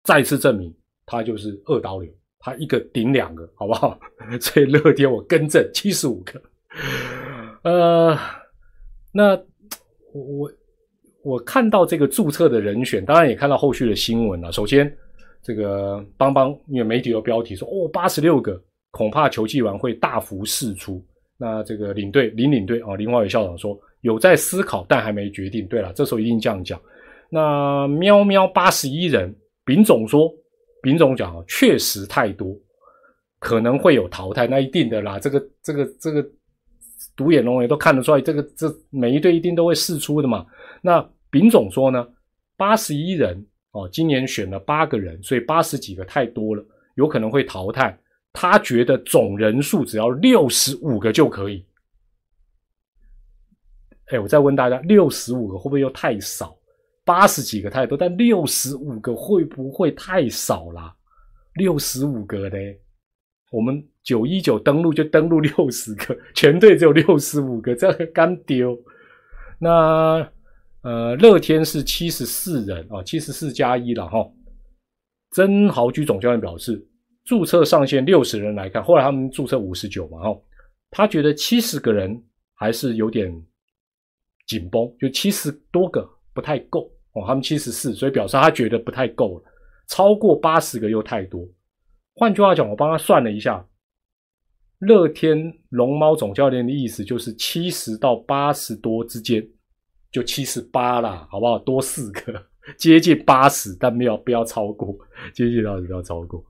[0.03, 3.99] 再次证明他就是二刀流，他一个顶两个，好不好？
[4.41, 6.41] 所以乐天我更正七十五个。
[7.61, 8.17] 呃，
[9.11, 9.35] 那
[10.11, 10.51] 我我
[11.23, 14.51] 我看到这个注册的人选，当然也看到后续的新闻了。
[14.51, 14.97] 首先，
[15.43, 18.59] 这个邦邦因为媒体有标题说哦八十六个，
[18.91, 21.03] 恐怕球季完会大幅释出。
[21.37, 25.67] 那这个领队林领队啊，林华伟校长说有在思考，但还没决定。
[25.67, 26.79] 对了，这时候一定这样讲。
[27.29, 30.31] 那喵喵八十一人，丙总说，
[30.81, 32.55] 丙总讲啊，确实太多，
[33.39, 35.19] 可能会有淘汰，那一定的啦。
[35.19, 36.25] 这个这个这个
[37.17, 40.45] 独眼龙也都看得出来，这个这每一队一定都会试出的嘛。
[40.81, 42.07] 那丙总说呢，
[42.55, 47.95] 八十一人哦，今年选了八个人，所以八十几个太多了，有可能会淘汰。
[48.31, 51.63] 他觉得总人数只要六十五个就可以。
[54.07, 56.55] 哎，我再问大家，六十五个会不会又太少？
[57.05, 60.95] 八十几个太多，但六十五个会不会太少啦？
[61.55, 62.57] 六十五个呢，
[63.51, 68.77] 我们九一九登录就登录六十个，全队只有六十五个，这个干丢。
[69.59, 70.27] 那
[70.83, 74.19] 呃，乐天是七十四人啊，七十四加一了哈。
[75.31, 76.85] 曾豪居总教练表示，
[77.25, 80.41] 注册上限六十人来看，后来他们注册五十九嘛哈，
[80.91, 83.29] 他觉得七十个人还是有点
[84.45, 86.09] 紧绷，就七十多个。
[86.35, 89.43] 不太够哦，他们七十四，所以表示他觉得不太够了。
[89.87, 91.47] 超过八十个又太多。
[92.15, 93.63] 换句话讲，我帮他算了一下，
[94.79, 99.47] 乐天龙猫总教练的意思就是七十到八十多之间，
[100.13, 101.59] 就七十八啦，好不好？
[101.59, 102.41] 多四个，
[102.77, 104.95] 接近八十，但没有不要超过，
[105.33, 106.41] 接近到不要超过。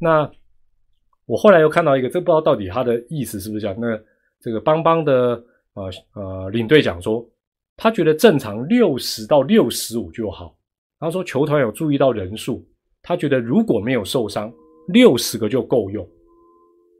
[0.00, 0.30] 那
[1.26, 3.78] 我后来又看到一个，这不知道到底他的意思是不是讲？
[3.78, 4.00] 那
[4.40, 7.28] 这个邦邦的呃呃领队讲说。
[7.74, 10.54] 他觉得正常六十到六十五就好。
[11.00, 12.64] 他说球团有注意到人数，
[13.02, 14.52] 他觉得如果没有受伤，
[14.88, 16.06] 六十个就够用。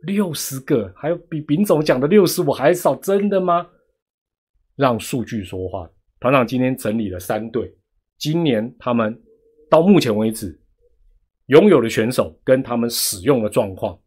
[0.05, 3.67] 六十个还有比丙总讲的六十五还少，真的吗？
[4.77, 5.89] 让数据说话。
[6.21, 7.75] 团长今天整理了三队，
[8.19, 9.21] 今年他们
[9.71, 10.61] 到目前为止
[11.47, 13.99] 拥有的选手跟他们使用的状况，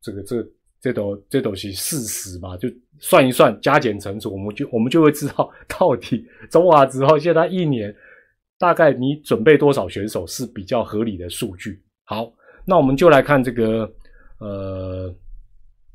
[0.00, 0.46] 这个这。
[0.78, 2.56] 这都这都是事实嘛？
[2.58, 2.68] 就
[3.00, 7.92] 算一算，加减乘除，我们就我们就会知道 到底中华之后现在一年
[8.56, 11.82] 大概你准备多少选手是比较合理的数据。
[12.04, 12.32] 好，
[12.64, 13.90] 那我们就来看这个
[14.38, 15.12] 呃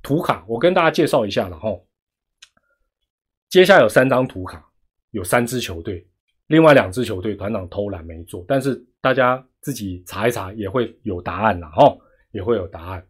[0.02, 1.70] 图卡，我跟大家介绍一下了哈。
[3.52, 4.66] 接下来有三张图卡，
[5.12, 6.08] 有三支球队，
[6.48, 11.94] 另外两支球队团长偷懒没做，但是大家自己查一查也会有答案了哈，
[12.32, 13.06] 也会有答案。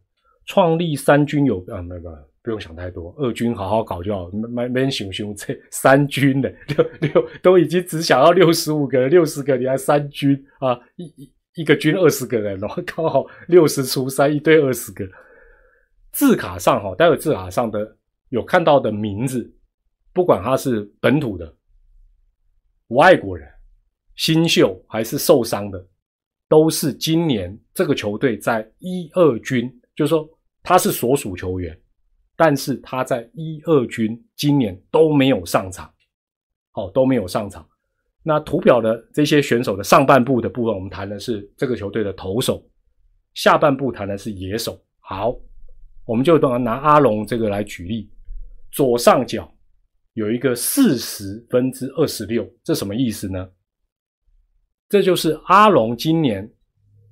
[0.47, 4.32] 创立三军有啊，那个不用想太多，二军好好搞就好。
[4.32, 10.75] 没没人熊熊这三军的六六都已经只想要六十五个、六十个，你还三军啊？
[10.95, 15.08] 一一一个军二十个人，然 后刚好六十除三，一堆二十个。
[16.12, 17.95] 字卡上哈，待会字卡上的
[18.30, 19.54] 有看到的名字，
[20.13, 21.56] 不管他是本土的、
[22.88, 23.47] 外国人、
[24.15, 25.88] 新秀还是受伤的，
[26.47, 29.71] 都是今年这个球队在一二军。
[29.95, 30.28] 就是说
[30.63, 31.80] 他是所属球员，
[32.36, 35.93] 但是他在一二军今年都没有上场，
[36.71, 37.67] 好都没有上场。
[38.24, 42.63] 那图表的这些选手的上半部的部分，我们谈的是这个球队的投手，
[43.34, 44.82] 下半部谈的是野手。
[45.00, 45.36] 好，
[46.06, 48.10] 我们就拿阿龙这个来举例，
[48.71, 49.52] 左上角
[50.13, 53.50] 有一个四十分之二十六，这什么意思呢？
[54.89, 56.52] 这就是阿龙今年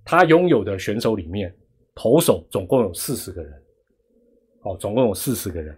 [0.04, 1.56] 他拥有的选手里面。
[1.96, 3.62] 投手总共有四十个人，
[4.62, 5.78] 哦，总共有四十个人，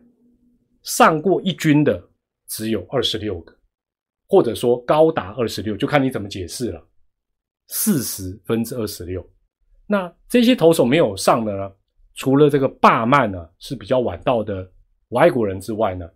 [0.83, 1.99] 上过一军的
[2.47, 3.57] 只有二十六个，
[4.27, 6.87] 或者说高达二十六，就看你怎么解释了。
[7.69, 9.27] 四十分之二十六，
[9.87, 11.71] 那这些投手没有上的呢？
[12.13, 14.71] 除了这个霸曼呢是比较晚到的
[15.07, 16.07] 外国人之外呢，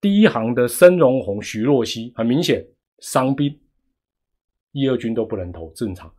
[0.00, 2.66] 第一行的申荣宏、徐若曦很明显
[3.00, 3.54] 伤兵，
[4.72, 6.10] 一二军都不能投，正常。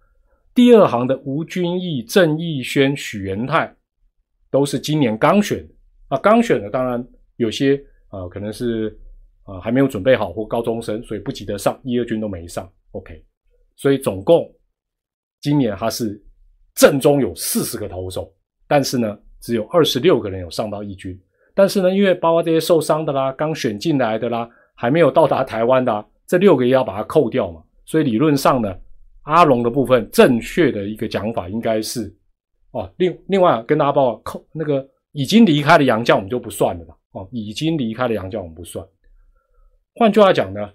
[0.54, 3.76] 第二行的吴君义、郑义轩、许元泰，
[4.52, 5.74] 都是今年刚选的
[6.10, 7.04] 啊，刚选的当然
[7.38, 8.96] 有些啊，可能是
[9.44, 12.72] 啊还没有准备好或高中生，所以不急得上，一二军都没上。
[12.92, 13.24] OK，
[13.78, 14.54] 所以总共
[15.40, 16.22] 今年他是
[16.76, 18.32] 正中有四十个投手，
[18.68, 21.20] 但是呢，只有二十六个人有上到一军。
[21.62, 28.76] 但是呢，因为包括这些受伤的啦、刚选进来的啦、还没有到达台湾的这六个也要把它扣掉嘛，所以理论上呢。
[29.26, 32.12] 阿龙的部分，正确的一个讲法应该是，
[32.72, 38.84] 哦，另另外跟大家报，扣那个已经离开的洋将我们就不算了吧，哦，已经离开的洋将我们不算。
[39.94, 40.68] 换句话讲呢，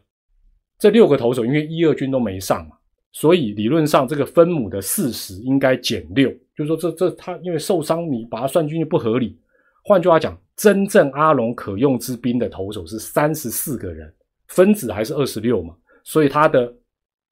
[0.79, 2.77] 这六个投手因为一二军都没上嘛，
[3.11, 9.37] 所以理论上这个分母的四十应该减六，就是说这这他因为受伤，你把他算进去不合理。
[9.83, 14.13] 换句话讲，真正阿龙可用之兵的投手是三十四个人，
[14.49, 16.73] 分子还是二十六嘛，所以他的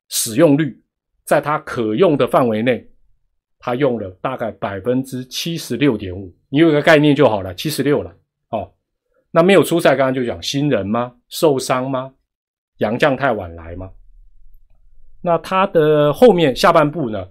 [0.09, 0.79] 使用率
[1.25, 2.87] 在他可用的范围内，
[3.59, 6.35] 他用了大概百分之七十六点五。
[6.51, 8.15] 你有一个概念就好了，七十六了
[8.51, 8.71] 哦。
[9.31, 11.17] 那没有出赛，刚刚就讲新人吗？
[11.29, 12.15] 受伤吗？
[12.79, 13.91] 杨将太晚来吗？
[15.23, 17.27] 那他的后面下半部呢？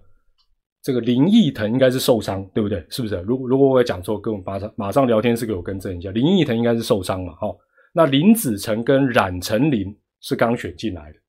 [0.83, 2.85] 这个林义腾应该是受伤，对不对？
[2.89, 3.15] 是不是？
[3.21, 6.11] 如果如果我讲错，跟我马上马上聊天室给我更正一下。
[6.11, 7.33] 林义腾应该是受伤嘛？
[7.35, 7.47] 哈，
[7.93, 11.19] 那林子成跟冉成林是刚选进来的，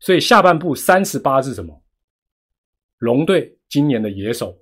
[0.00, 1.80] 所以下半部三十八是什么？
[2.98, 4.58] 龙队今年的野手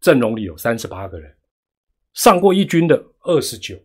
[0.00, 1.34] 阵容里有三十八个人，
[2.14, 3.76] 上过一军的二十九，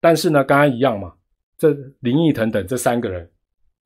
[0.00, 1.12] 但是呢，刚刚一样嘛，
[1.56, 3.28] 这林义腾等这三个人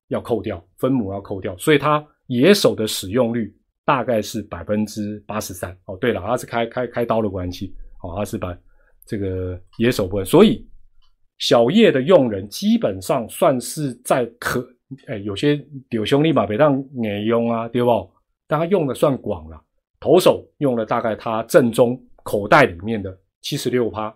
[0.08, 3.58] 要扣掉，分母要扣掉，所以他野手的使用率。
[3.84, 5.96] 大概是百分之八十三哦。
[5.96, 8.56] 对了，他是开开开刀的关系哦，他是把
[9.04, 10.68] 这个野手部分，所以
[11.38, 14.64] 小叶的用人基本上算是在可
[15.06, 18.10] 哎，有些有兄弟嘛，别让眼用啊，对不？
[18.46, 19.60] 但他用的算广了，
[19.98, 24.14] 投手用了大概他正中口袋里面的七十六趴，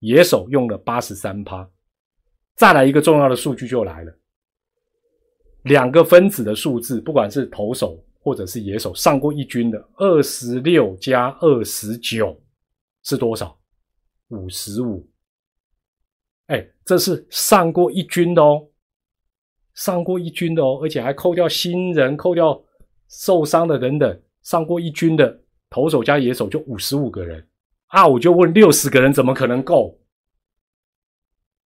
[0.00, 1.68] 野手用了八十三趴。
[2.54, 4.12] 再来一个重要的数据就来了，
[5.62, 7.98] 两个分子的数字，不管是投手。
[8.20, 12.38] 或者是野手上过一军的二十六加二十九
[13.02, 13.58] 是多少？
[14.28, 15.08] 五十五。
[16.46, 18.68] 哎，这是上过一军的哦，
[19.74, 22.62] 上过一军的哦，而且还扣掉新人、扣掉
[23.08, 27.46] 受伤的等等，上过一军的投手加野手就五十五个人
[27.86, 28.06] 啊！
[28.06, 29.98] 我就问，六十个人怎么可能够？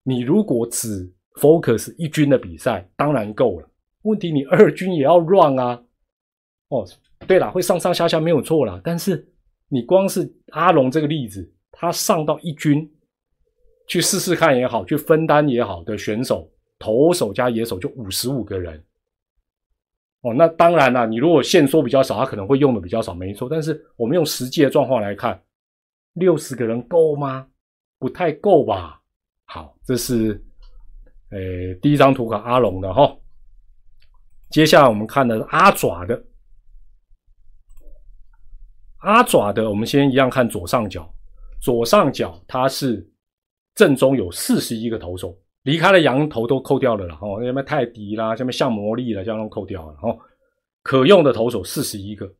[0.03, 3.69] 你如果只 focus 一军的比赛，当然够了。
[4.03, 5.83] 问题你二军也要 run 啊。
[6.73, 6.87] 哦，
[7.27, 8.81] 对了，会上上下下没有错啦。
[8.83, 9.23] 但是
[9.67, 12.91] 你光是阿龙这个例子，他上到一军
[13.87, 18.83] 去试试看也好，去分担也好的选手，投手加野手就五十五个人。
[20.21, 23.47] 哦，那当然了，你如果线缩比较少，他可能会用的比较少，没错。
[23.49, 25.39] 但是我们用实际的状况来看，
[26.13, 27.45] 六十个人够吗？
[27.99, 29.01] 不太够吧。
[29.45, 30.41] 好，这是
[31.29, 31.39] 呃
[31.81, 33.15] 第一张图卡阿龙的哈。
[34.49, 36.23] 接下来我们看的是阿爪的。
[39.03, 41.13] 阿爪的，我们先一样看左上角，
[41.61, 43.05] 左上角它是
[43.75, 50.17] 正中有四十一个投手，离开了羊头都扣掉了啦，哦，什么泰迪啦，什么像魔力啦，这样都扣掉了，哦，
[50.83, 52.33] 可用的投手四十一个，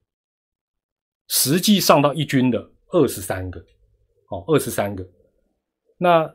[1.28, 3.60] 实际上到一军的二十三个，
[4.30, 5.06] 哦，二十三个，
[5.98, 6.34] 那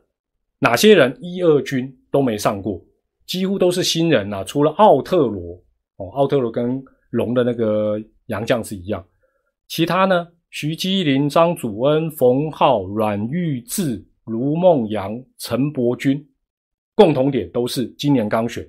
[0.58, 2.84] 哪些人一二军都没上过，
[3.24, 5.54] 几乎都是新人呐，除了奥特罗，
[5.96, 9.02] 哦，奥特罗跟龙的那个洋将是一样。
[9.68, 10.28] 其他呢？
[10.50, 16.26] 徐基林、张祖恩、冯浩、阮玉志、卢梦阳、陈伯君，
[16.94, 18.66] 共同点都是今年刚选，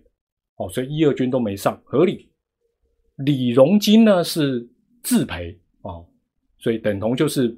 [0.58, 2.30] 哦，所以一二军都没上，合理。
[3.16, 4.70] 李荣金呢是
[5.02, 6.06] 自赔哦，
[6.58, 7.58] 所以等同就是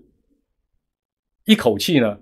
[1.46, 2.20] 一口气呢，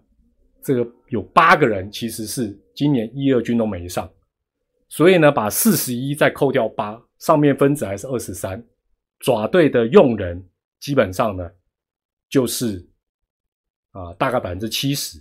[0.64, 4.10] 这个有八个人其实是今年一二军都没上，
[4.88, 8.64] 所以呢，把四十一再扣掉八，上面分子还是二十三，
[9.20, 10.42] 爪队的用人。
[10.80, 11.52] 基本上呢，
[12.30, 12.88] 就是
[13.92, 15.20] 啊，大概百分之七十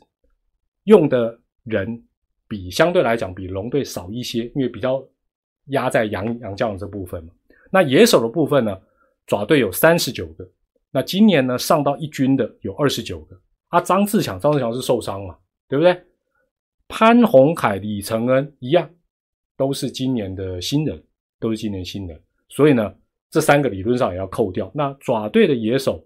[0.84, 2.06] 用的人
[2.46, 5.04] 比相对来讲比龙队少一些，因为比较
[5.66, 7.32] 压在杨杨将这部分嘛。
[7.70, 8.80] 那野手的部分呢，
[9.26, 10.48] 爪队有三十九个，
[10.90, 13.40] 那今年呢上到一军的有二十九个。
[13.68, 15.36] 啊，张志强，张志强是受伤嘛，
[15.68, 16.04] 对不对？
[16.86, 18.88] 潘宏凯、李承恩一样，
[19.56, 21.04] 都是今年的新人，
[21.40, 22.94] 都是今年新人，所以呢。
[23.30, 24.70] 这三个理论上也要扣掉。
[24.74, 26.02] 那爪队的野手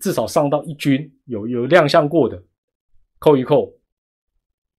[0.00, 2.42] 至少上到一军有有亮相过的，
[3.18, 3.72] 扣一扣，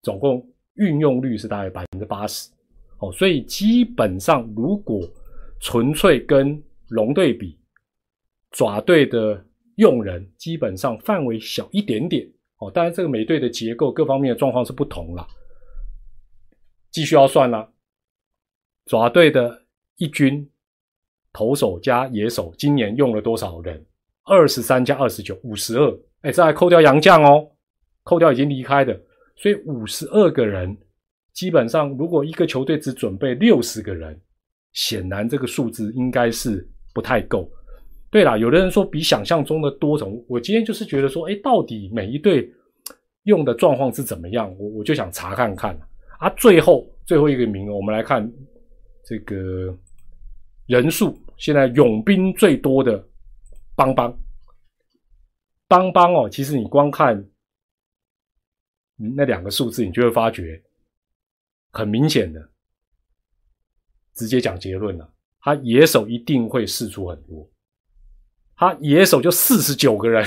[0.01, 2.49] 总共运用率是大概百分之八十。
[2.99, 5.01] 哦，所以基本上如果
[5.59, 7.57] 纯粹跟龙队比，
[8.51, 9.45] 爪队的
[9.75, 12.29] 用人基本上范围小一点点。
[12.57, 15.25] 哦，当然这个每队的结构各方面的状况是不同了。
[16.91, 17.71] 继续要算了，
[18.85, 19.65] 爪队的
[19.97, 20.49] 一军。
[21.35, 23.83] 投手加野手，今年用了多少人？
[24.23, 25.99] 二十三加二十九，五十二。
[26.21, 27.45] 哎，再来扣掉杨将哦，
[28.03, 28.97] 扣掉已经离开的，
[29.35, 30.75] 所以五十二个人。
[31.33, 34.17] 基本上，如果一个球队只准备六十个人，
[34.71, 37.51] 显然这个数字应该是不太够。
[38.09, 42.49] 对了，有的人说比想象中的多，种我今天就是觉得说，哎，到底每一队
[43.23, 44.49] 用的状况是怎么样？
[44.57, 45.77] 我我就想查看看
[46.17, 46.29] 啊。
[46.37, 48.31] 最后最后一个名额，我们来看
[49.03, 49.77] 这个
[50.67, 51.13] 人数。
[51.37, 53.03] 现在勇兵最多的
[53.75, 54.17] 邦邦，
[55.67, 57.23] 邦邦哦，其实你光看
[58.95, 60.61] 那两个数字，你就会发觉
[61.71, 62.49] 很明显的，
[64.13, 67.49] 直接讲结论了，他野手一定会试出很多，
[68.55, 70.25] 他野手就四十九个人，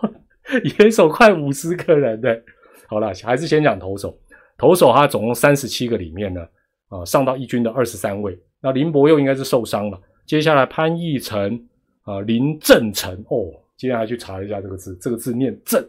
[0.78, 2.42] 野手快五十个人的。
[2.86, 4.18] 好了，还是先讲投手。
[4.56, 6.40] 投手他总共三十七个里面呢，
[6.88, 8.36] 啊，上到一军的二十三位。
[8.60, 10.00] 那林博佑应该是受伤了。
[10.28, 11.66] 接下来潘奕成
[12.02, 13.48] 啊，林正成哦，
[13.78, 15.82] 接下来去查一下这个字，这个字念正，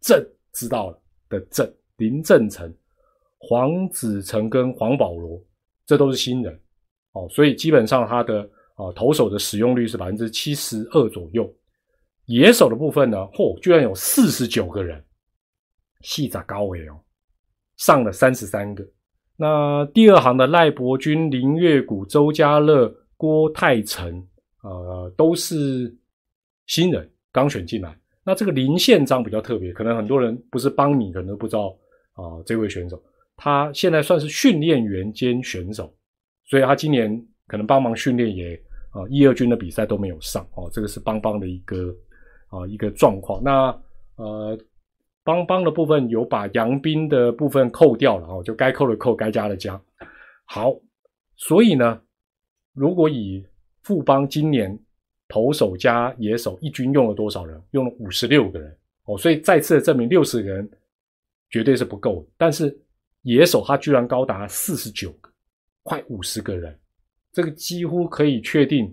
[0.00, 2.74] 正知道了的正，林正成、
[3.36, 5.38] 黄子成跟黄保罗，
[5.84, 6.58] 这都是新人
[7.12, 8.40] 哦，所以基本上他的
[8.74, 11.54] 啊投手的使用率是百分之七十二左右。
[12.24, 15.04] 野手的部分呢，嚯，居然有四十九个人。
[16.00, 16.98] 细杂高位哦，
[17.76, 18.86] 上了三十三个。
[19.36, 24.24] 那第二行的赖伯君、林月谷、周家乐、郭泰成，
[24.62, 25.94] 呃，都是
[26.66, 27.96] 新人刚选进来。
[28.24, 31.76] 那这个林宪章比较特别，可能很多人不是帮你，可能都不知道
[32.14, 32.42] 啊。
[32.44, 33.02] 这位选手
[33.36, 35.94] 他现在算是训练员兼选手，
[36.44, 38.54] 所以他今年可能帮忙训练也
[38.90, 40.68] 啊，一二军的比赛都没有上哦。
[40.72, 41.94] 这个是邦邦的一个
[42.48, 43.42] 啊一个状况。
[43.42, 43.76] 那
[44.16, 44.58] 呃。
[45.24, 49.82] 邦邦的部分有把杨斌的部分扣掉了哦，就该扣的扣，该加的加。
[50.44, 50.72] 好，
[51.34, 52.00] 所以呢，
[52.76, 53.42] 如果以
[53.82, 54.78] 富邦今年
[55.28, 57.60] 投手加野手一军用了多少人？
[57.70, 60.70] 用了五十六个人哦，所以再次的证明六十个人
[61.48, 62.28] 绝对是不够的。
[62.36, 62.78] 但是
[63.22, 65.30] 野手他居然高达四十九个，
[65.84, 66.78] 快五十个人，
[67.32, 68.84] 这个几乎可以确定，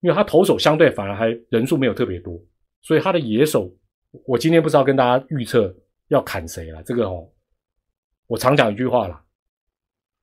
[0.00, 2.38] 因为他投手相对反而还人数没有特别多，
[2.82, 3.74] 所以他的野手。
[4.26, 5.74] 我今天不知道跟大家预测
[6.08, 7.26] 要砍谁了，这个哦，
[8.26, 9.24] 我常讲一句话啦，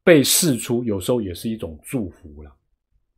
[0.03, 2.55] 被试出有时候也是一种祝福了。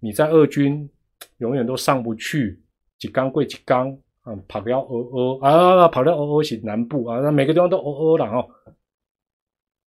[0.01, 0.89] 你在二军
[1.37, 2.59] 永远都上不去，
[2.97, 8.45] 几缸贵几缸啊，跑掉鹅鹅啊，跑掉鹅鹅去南部啊，那每个地方都鹅鹅了哦。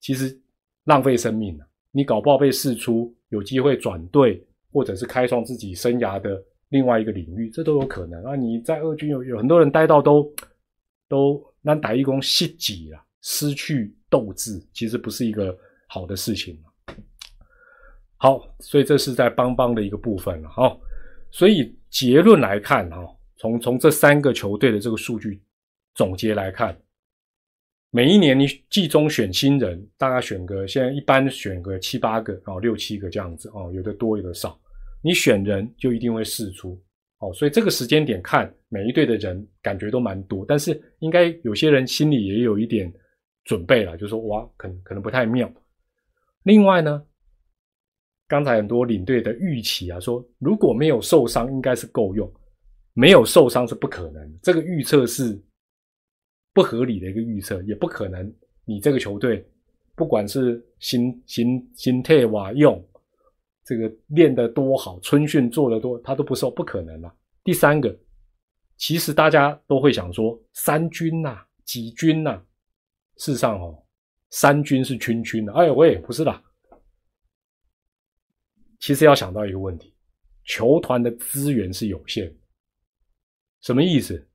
[0.01, 0.37] 其实
[0.83, 8.35] 浪费生命了，你搞不好被试出，有机会转队，或者是开创自己生涯的另外一个领域，这都有可能啊。
[8.35, 10.29] 你在二军有有很多人待到都。
[11.09, 15.57] 都让打义工失己了，失去斗志，其实不是一个
[15.87, 16.55] 好的事情
[18.21, 20.77] 好，所以这是在邦邦的一个部分了哈。
[21.31, 22.97] 所以结论来看哈，
[23.37, 25.41] 从从这三个球队的这个数据
[25.95, 26.77] 总结来看，
[27.91, 34.59] 每一年你季中选新人，大概选个现在一般选个七八个哦，六七个这样子哦，有的多有的少，
[35.01, 36.77] 你选人就一定会试出。
[37.19, 42.93] 哦，所以这个时间点看每一队的人感觉都蛮多，但是应该有些人心里也有一点
[43.45, 45.49] 准备了，就说哇，可能可能不太妙。
[46.43, 47.03] 另外呢，
[48.29, 52.25] 刚才很多领队的预期啊，说如果没有受伤，应该是够用；
[52.93, 55.37] 没有受伤是不可能，这个预测是
[56.53, 58.33] 不合理的一个预测，也不可能。
[58.63, 59.45] 你这个球队
[59.95, 62.81] 不管是新新新特瓦用。
[63.65, 67.15] 这个练得多好，春训做得多，他都不受，不可能了。
[67.43, 67.95] 第三个，
[68.77, 72.41] 其实大家都会想说，三军呐，几军呐？
[73.17, 73.77] 事实上哦，
[74.31, 75.53] 三军是军军的。
[75.53, 76.43] 哎，喂，不是的。
[78.79, 79.93] 其实要想到一个问题，
[80.43, 82.35] 球团的资源是有限的。
[83.61, 84.27] 什么意思？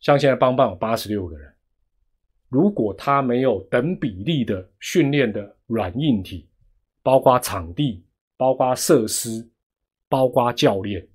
[0.00, 1.54] 像现在邦邦有八十六个人，
[2.48, 6.48] 如果他没有等比例的训练的软硬体。
[7.04, 8.02] 包括场地，
[8.34, 9.46] 包括设施，
[10.08, 11.06] 包括教练，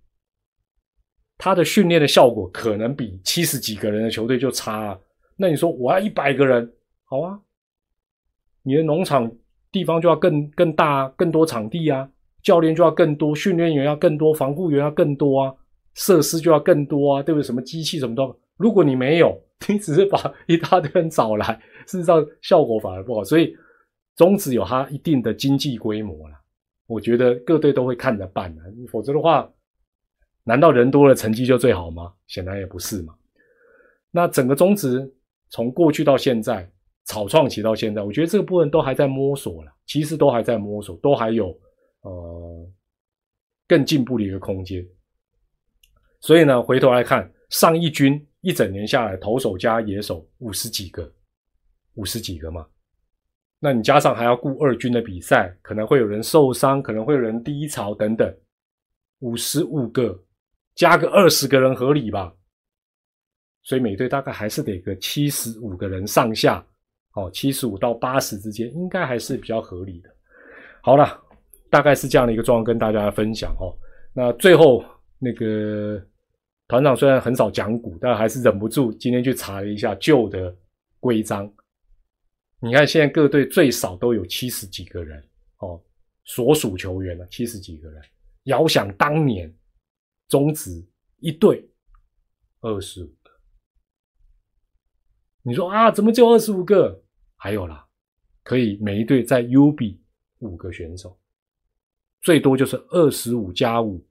[1.36, 5.00] 他的训练的效果可能比七十几个人的球队就差啊。
[5.36, 6.72] 那你说我要一百个人，
[7.06, 7.42] 好啊，
[8.62, 9.36] 你的农场
[9.72, 12.10] 地方就要更更大，更多场地啊，
[12.44, 15.54] 教练就要更多，训练员要更多，防护员要更多啊，
[15.94, 17.44] 设施就要更多啊，对不对？
[17.46, 23.56] 什么机器什么都，如果你没有， 你只是把一大堆人找来，事实上效果反而不好，所以。
[24.16, 26.36] 中职有它一定的经济规模了，
[26.88, 28.62] 我觉得各队都会看着办的，
[28.92, 29.50] 否则的话，
[30.44, 32.12] 难道人多了成绩就最好吗？
[32.28, 33.16] 显然也不是嘛。
[34.12, 35.10] 那整个中职
[35.50, 36.70] 从过去到现在，
[37.10, 41.48] 草创期到现在，我觉得这个部分都还在摸索了，其实都还在摸索，都还有
[42.02, 42.70] 呃
[43.68, 44.88] 更进步的一个空间。
[46.20, 51.12] 所以呢，回头来看上一军一整年下来，投手加野手五十几个，
[51.96, 52.68] 五十几个嘛。
[53.58, 58.32] 那你加上还要顾二军的比赛，可能会有人受伤，可能会有人低潮等等，
[59.22, 60.24] 五十五个
[60.76, 62.32] 加个二十个人合理吧？
[63.64, 66.64] 所以每队大概还是得个七十五个人上下，
[67.14, 70.10] 哦，七十五到八十之间，应该还是比较合理的。
[70.82, 71.22] 好了，
[71.70, 73.76] 大概是这样的一个状况跟大家分享哦。
[74.14, 74.84] 那最后
[75.18, 76.02] 那个
[76.68, 80.56] 团长虽然很少讲股，但还是忍不住今天去查了一下旧的
[81.00, 81.52] 规章。
[82.62, 85.24] 你看现在各队最少都有七十几个人
[85.60, 85.82] 哦，
[86.26, 88.02] 所属球员了七十几个人。
[88.44, 89.54] 遥想当年，
[90.28, 90.84] 中职
[91.20, 91.70] 一队
[92.62, 93.14] 二十五，
[95.44, 97.04] 你说啊，怎么就二十五个？
[97.36, 97.86] 还有啦，
[98.44, 100.02] 可以每一队再 U 比
[100.40, 101.18] 五个选手，
[102.22, 104.06] 最多就是二十五加五，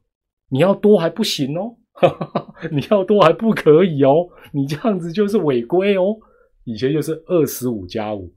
[0.48, 1.76] 你要多还不行哦。
[2.70, 6.16] 你要多还不可以哦，你这样子就是违规哦。
[6.62, 8.32] 以前就是二十五加五，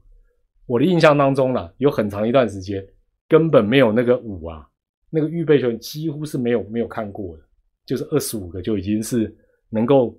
[0.66, 2.84] 我的印象当中啦，有很长一段时间
[3.28, 4.68] 根本没有那个五啊，
[5.10, 7.44] 那个预备球员几乎是没有没有看过的，
[7.86, 9.32] 就是二十五个就已经是
[9.70, 10.18] 能够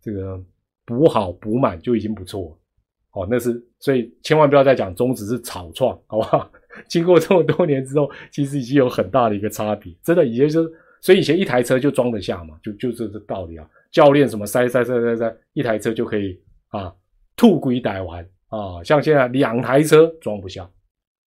[0.00, 0.42] 这个
[0.90, 2.58] 补好补满就已经不错。
[3.12, 6.50] 哦，那是所以千万不要再讲中指是草创，好不好？
[6.88, 10.72] 经过这么多年之后，其实已经有很大的一个差别，真的以前就是。
[11.02, 13.66] 所以以前一台车就装得下嘛，就就这这道理啊。
[13.90, 16.38] 教练什么塞塞塞塞塞，一台车就可以
[16.68, 16.94] 啊，
[17.34, 18.84] 吐鬼逮完啊。
[18.84, 20.62] 像现在两台车装不下，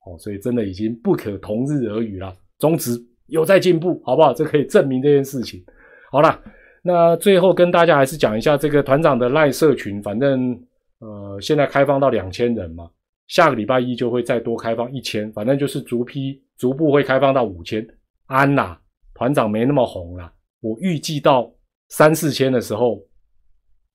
[0.06, 2.36] 哦，所以真的已经不可同日而语了。
[2.60, 4.34] 中职有在进步，好不好？
[4.34, 5.64] 这可以证明这件事情。
[6.12, 6.38] 好了，
[6.82, 10.60] 那最后跟大家还是讲一下这个团长的赖社群，反正
[11.00, 12.90] 呃现在开放到两千人嘛，
[13.28, 17.88] 下个礼拜一就会再多开放一千，反正就是逐批逐步会开放到五千。
[18.26, 18.80] 安啦。
[19.14, 21.54] 团长没那么红了，我预计到
[21.90, 23.00] 三四千的时候，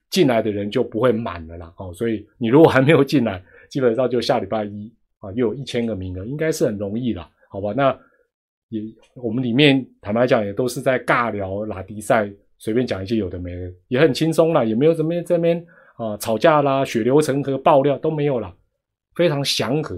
[0.08, 1.74] 进来的人就不会满了啦。
[1.78, 7.72] 哦，所以你如果还没有进来，基本上就下礼拜一啊，又有一千个名额，应该是很容易啦，好吧？
[7.76, 7.98] 那
[8.68, 8.80] 也
[9.16, 15.64] 我们里面坦白讲，也都是在尬聊拉迪赛，随便讲一些有的没的，也很轻松啦，也没有怎么这边
[15.96, 18.54] 啊吵架啦、血流成河、爆料都没有啦，
[19.14, 19.96] 非常祥和、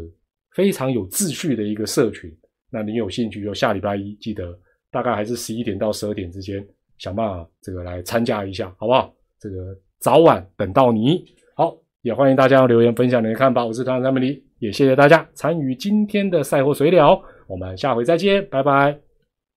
[0.55, 2.31] 非常有秩序的一个社群。
[2.71, 4.59] 那你有兴趣就下礼拜一记得。
[4.91, 9.15] 大概还是十一点到十二点之间，想办法这个来参加一下，好不好？
[9.39, 11.23] 这个早晚等到你。
[11.55, 13.67] 好，也欢迎大家留言分享你的看法。
[13.67, 17.23] 我是团长张美丽，也谢谢大家参与今天的赛后随聊。
[17.47, 18.99] 我们下回再见，拜拜！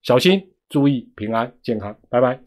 [0.02, 0.38] 小心，
[0.68, 2.38] 注意，平安健康，拜拜。